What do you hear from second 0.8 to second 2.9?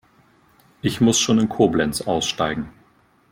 Ich muss schon in Koblenz aussteigen